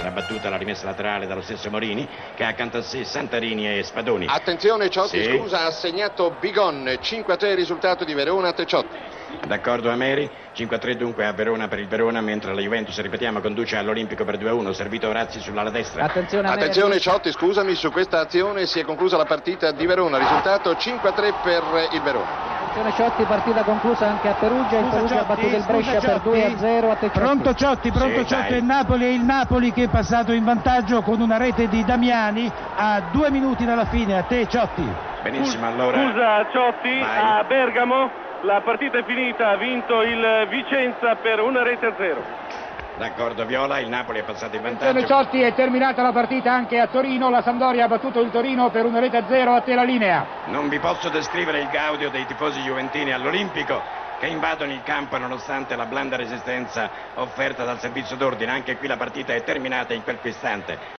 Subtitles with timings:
[0.00, 3.82] Sarà battuta la rimessa laterale dallo stesso Morini che ha accanto a sé Santarini e
[3.82, 4.24] Spadoni.
[4.26, 5.36] Attenzione, Ciotti, Sì.
[5.36, 8.96] scusa, ha segnato Bigon, 5-3 il risultato di Verona, Teciotti.
[9.46, 10.28] D'accordo Ameri?
[10.54, 14.72] 5-3 dunque a Verona per il Verona, mentre la Juventus, ripetiamo, conduce all'Olimpico per 2-1,
[14.72, 16.04] servito Orazzi sull'ala destra.
[16.04, 20.16] Attenzione a Attenzione, Ciotti, scusami, su questa azione si è conclusa la partita di Verona,
[20.16, 22.49] risultato 5-3 per il Verona.
[22.70, 26.28] Attenzione Ciotti, partita conclusa anche a Perugia, il Perugia ha battuto il Brescia per Ciotti.
[26.28, 27.18] 2 a 0 a te Ciotti.
[27.18, 31.02] Pronto Ciotti, pronto Sì, Ciotti il Napoli e il Napoli che è passato in vantaggio
[31.02, 34.86] con una rete di Damiani a due minuti dalla fine, a te Ciotti.
[35.20, 35.98] Benissimo, allora.
[35.98, 37.40] Scusa Ciotti, Vai.
[37.40, 38.08] a Bergamo
[38.42, 42.39] la partita è finita, ha vinto il Vicenza per una rete a zero.
[43.00, 45.06] D'accordo Viola, il Napoli è passato in vantaggio.
[45.06, 48.84] Ciotti, è terminata la partita anche a Torino, la Sampdoria ha battuto il Torino per
[48.84, 50.26] una rete a zero, a te la linea.
[50.44, 53.82] Non vi posso descrivere il gaudio dei tifosi juventini all'Olimpico
[54.18, 58.50] che invadono il campo nonostante la blanda resistenza offerta dal servizio d'ordine.
[58.50, 60.78] Anche qui la partita è terminata in quel istante.